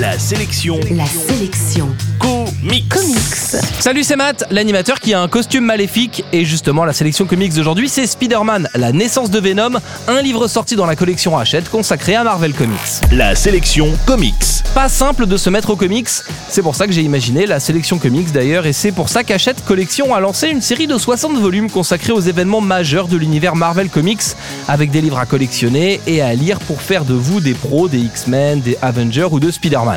La 0.00 0.18
sélection. 0.18 0.80
La 0.92 1.04
sélection. 1.04 1.94
Comics. 2.18 2.88
Comics. 2.88 3.62
Salut, 3.80 4.02
c'est 4.02 4.16
Matt, 4.16 4.44
l'animateur 4.50 4.98
qui 4.98 5.12
a 5.12 5.20
un 5.20 5.28
costume 5.28 5.64
maléfique. 5.64 6.24
Et 6.32 6.46
justement, 6.46 6.86
la 6.86 6.94
sélection 6.94 7.26
comics 7.26 7.52
d'aujourd'hui, 7.52 7.88
c'est 7.90 8.06
Spider-Man, 8.06 8.70
la 8.74 8.92
naissance 8.92 9.30
de 9.30 9.38
Venom, 9.38 9.78
un 10.08 10.22
livre 10.22 10.48
sorti 10.48 10.74
dans 10.74 10.86
la 10.86 10.96
collection 10.96 11.36
Hachette 11.36 11.68
consacré 11.68 12.14
à 12.14 12.24
Marvel 12.24 12.54
Comics. 12.54 12.78
La 13.12 13.34
sélection 13.34 13.88
comics. 14.06 14.34
Pas 14.74 14.88
simple 14.88 15.26
de 15.26 15.36
se 15.36 15.50
mettre 15.50 15.70
aux 15.70 15.76
comics, 15.76 16.08
c'est 16.48 16.62
pour 16.62 16.76
ça 16.76 16.86
que 16.86 16.92
j'ai 16.92 17.02
imaginé 17.02 17.44
la 17.44 17.58
sélection 17.58 17.98
comics 17.98 18.30
d'ailleurs, 18.30 18.66
et 18.66 18.72
c'est 18.72 18.92
pour 18.92 19.08
ça 19.08 19.24
qu'Hachette 19.24 19.64
Collection 19.64 20.14
a 20.14 20.20
lancé 20.20 20.48
une 20.48 20.60
série 20.60 20.86
de 20.86 20.96
60 20.96 21.36
volumes 21.38 21.68
consacrés 21.68 22.12
aux 22.12 22.20
événements 22.20 22.60
majeurs 22.60 23.08
de 23.08 23.16
l'univers 23.16 23.56
Marvel 23.56 23.88
Comics, 23.88 24.22
avec 24.68 24.92
des 24.92 25.00
livres 25.00 25.18
à 25.18 25.26
collectionner 25.26 26.00
et 26.06 26.22
à 26.22 26.32
lire 26.34 26.60
pour 26.60 26.80
faire 26.82 27.04
de 27.04 27.14
vous 27.14 27.40
des 27.40 27.54
pros 27.54 27.88
des 27.88 27.98
X-Men, 27.98 28.60
des 28.60 28.78
Avengers 28.80 29.28
ou 29.32 29.40
de 29.40 29.50
Spider-Man. 29.50 29.89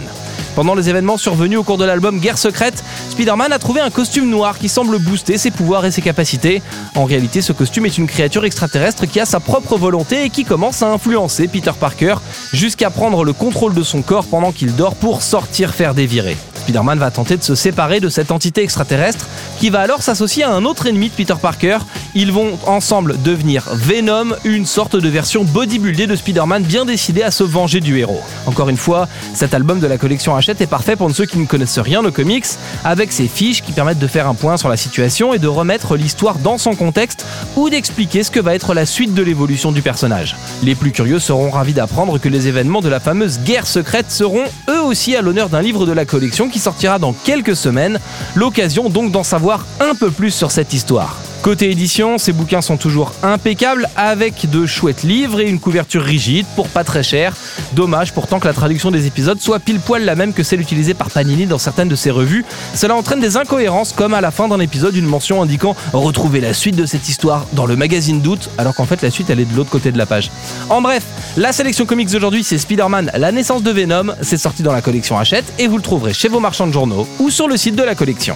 Pendant 0.55 0.75
les 0.75 0.87
événements 0.87 1.17
survenus 1.17 1.57
au 1.57 1.63
cours 1.63 1.79
de 1.79 1.85
l'album 1.85 2.19
Guerre 2.19 2.37
secrète, 2.37 2.83
Spider-Man 3.09 3.51
a 3.51 3.59
trouvé 3.59 3.81
un 3.81 3.89
costume 3.89 4.29
noir 4.29 4.59
qui 4.59 4.69
semble 4.69 4.99
booster 4.99 5.39
ses 5.39 5.49
pouvoirs 5.49 5.85
et 5.85 5.91
ses 5.91 6.03
capacités. 6.03 6.61
En 6.95 7.05
réalité, 7.05 7.41
ce 7.41 7.53
costume 7.53 7.87
est 7.87 7.97
une 7.97 8.05
créature 8.05 8.45
extraterrestre 8.45 9.07
qui 9.07 9.19
a 9.19 9.25
sa 9.25 9.39
propre 9.39 9.77
volonté 9.77 10.25
et 10.25 10.29
qui 10.29 10.45
commence 10.45 10.83
à 10.83 10.91
influencer 10.91 11.47
Peter 11.47 11.71
Parker 11.79 12.15
jusqu'à 12.53 12.91
prendre 12.91 13.23
le 13.23 13.33
contrôle 13.33 13.73
de 13.73 13.83
son 13.83 14.03
corps 14.03 14.25
pendant 14.25 14.51
qu'il 14.51 14.75
dort 14.75 14.95
pour 14.95 15.23
sortir 15.23 15.73
faire 15.73 15.95
des 15.95 16.05
virées. 16.05 16.37
Spider-Man 16.63 16.99
va 16.99 17.11
tenter 17.11 17.35
de 17.35 17.43
se 17.43 17.55
séparer 17.55 17.99
de 17.99 18.07
cette 18.07 18.31
entité 18.31 18.63
extraterrestre 18.63 19.27
qui 19.59 19.69
va 19.69 19.81
alors 19.81 20.01
s'associer 20.01 20.43
à 20.43 20.51
un 20.51 20.63
autre 20.65 20.87
ennemi 20.87 21.09
de 21.09 21.13
Peter 21.13 21.35
Parker. 21.41 21.79
Ils 22.15 22.31
vont 22.31 22.59
ensemble 22.67 23.15
devenir 23.23 23.67
Venom, 23.73 24.35
une 24.43 24.67
sorte 24.67 24.95
de 24.95 25.09
version 25.09 25.43
bodybuildée 25.43 26.05
de 26.05 26.15
Spider-Man 26.15 26.61
bien 26.61 26.85
décidé 26.85 27.23
à 27.23 27.31
se 27.31 27.43
venger 27.43 27.79
du 27.79 27.97
héros. 27.97 28.21
Encore 28.45 28.69
une 28.69 28.77
fois, 28.77 29.07
cet 29.33 29.55
album 29.55 29.79
de 29.79 29.87
la 29.87 29.97
collection 29.97 30.35
Hachette 30.35 30.61
est 30.61 30.67
parfait 30.67 30.95
pour 30.95 31.09
ceux 31.09 31.25
qui 31.25 31.39
ne 31.39 31.47
connaissent 31.47 31.79
rien 31.79 32.05
aux 32.05 32.11
comics, 32.11 32.45
avec 32.83 33.11
ses 33.11 33.27
fiches 33.27 33.63
qui 33.63 33.71
permettent 33.71 33.97
de 33.97 34.05
faire 34.05 34.27
un 34.27 34.35
point 34.35 34.57
sur 34.57 34.69
la 34.69 34.77
situation 34.77 35.33
et 35.33 35.39
de 35.39 35.47
remettre 35.47 35.95
l'histoire 35.95 36.37
dans 36.37 36.59
son 36.59 36.75
contexte 36.75 37.25
ou 37.55 37.71
d'expliquer 37.71 38.21
ce 38.21 38.29
que 38.29 38.39
va 38.39 38.53
être 38.53 38.75
la 38.75 38.85
suite 38.85 39.15
de 39.15 39.23
l'évolution 39.23 39.71
du 39.71 39.81
personnage. 39.81 40.35
Les 40.61 40.75
plus 40.75 40.91
curieux 40.91 41.19
seront 41.19 41.49
ravis 41.49 41.73
d'apprendre 41.73 42.19
que 42.19 42.29
les 42.29 42.47
événements 42.47 42.81
de 42.81 42.89
la 42.89 42.99
fameuse 42.99 43.39
guerre 43.39 43.65
secrète 43.65 44.11
seront 44.11 44.45
eux 44.69 44.81
aussi 44.81 45.15
à 45.15 45.23
l'honneur 45.23 45.49
d'un 45.49 45.63
livre 45.63 45.87
de 45.87 45.91
la 45.91 46.05
collection 46.05 46.47
qui 46.47 46.59
sortira 46.59 46.99
dans 46.99 47.13
quelques 47.13 47.55
semaines. 47.55 47.99
L'occasion 48.35 48.91
donc 48.91 49.11
d'en 49.11 49.23
savoir 49.23 49.65
un 49.79 49.95
peu 49.95 50.11
plus 50.11 50.31
sur 50.31 50.51
cette 50.51 50.73
histoire. 50.73 51.17
Côté 51.43 51.69
édition, 51.69 52.17
ces 52.17 52.31
bouquins 52.31 52.61
sont 52.61 52.77
toujours 52.77 53.11
impeccables 53.21 53.89
avec 53.97 54.49
de 54.49 54.65
chouettes 54.65 55.03
livres 55.03 55.41
et 55.41 55.49
une 55.49 55.59
couverture 55.59 56.01
rigide 56.01 56.45
pour 56.55 56.69
pas 56.69 56.85
très 56.85 57.03
cher. 57.03 57.35
Dommage 57.73 58.13
pourtant 58.13 58.39
que 58.39 58.47
la 58.47 58.53
traduction 58.53 58.91
des 58.91 59.07
épisodes 59.07 59.41
soit 59.41 59.59
pile 59.59 59.81
poil 59.81 60.05
la 60.05 60.15
même 60.15 60.31
que 60.31 60.41
celle 60.41 60.61
utilisée 60.61 60.93
par 60.93 61.09
Panini 61.09 61.45
dans 61.45 61.57
certaines 61.57 61.89
de 61.89 61.97
ses 61.97 62.11
revues. 62.11 62.45
Cela 62.73 62.95
entraîne 62.95 63.19
des 63.19 63.35
incohérences 63.35 63.91
comme 63.91 64.13
à 64.13 64.21
la 64.21 64.31
fin 64.31 64.47
d'un 64.47 64.61
épisode 64.61 64.95
une 64.95 65.05
mention 65.05 65.41
indiquant 65.41 65.75
retrouver 65.91 66.39
la 66.39 66.53
suite 66.53 66.77
de 66.77 66.85
cette 66.85 67.09
histoire 67.09 67.45
dans 67.51 67.65
le 67.65 67.75
magazine 67.75 68.21
d'août 68.21 68.49
alors 68.57 68.73
qu'en 68.73 68.85
fait 68.85 69.01
la 69.01 69.11
suite 69.11 69.29
elle 69.29 69.41
est 69.41 69.51
de 69.51 69.53
l'autre 69.53 69.69
côté 69.69 69.91
de 69.91 69.97
la 69.97 70.05
page. 70.05 70.31
En 70.69 70.81
bref, 70.81 71.03
la 71.35 71.51
sélection 71.51 71.85
comics 71.85 72.09
d'aujourd'hui 72.09 72.45
c'est 72.45 72.57
Spider-Man 72.57 73.11
La 73.15 73.33
naissance 73.33 73.63
de 73.63 73.71
Venom, 73.71 74.13
c'est 74.21 74.37
sorti 74.37 74.63
dans 74.63 74.71
la 74.71 74.81
collection 74.81 75.19
Hachette 75.19 75.51
et 75.59 75.67
vous 75.67 75.75
le 75.75 75.83
trouverez 75.83 76.13
chez 76.13 76.29
vos 76.29 76.39
marchands 76.39 76.67
de 76.67 76.71
journaux 76.71 77.05
ou 77.19 77.29
sur 77.29 77.49
le 77.49 77.57
site 77.57 77.75
de 77.75 77.83
la 77.83 77.95
collection. 77.95 78.33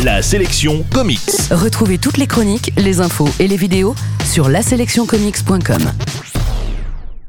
La 0.00 0.20
sélection 0.20 0.84
comics. 0.92 1.20
Retrouvez 1.52 1.96
toutes 1.98 2.16
les 2.16 2.26
chroniques, 2.26 2.72
les 2.76 3.00
infos 3.00 3.28
et 3.38 3.46
les 3.46 3.56
vidéos 3.56 3.94
sur 4.24 4.48
laselectioncomics.com. 4.48 6.11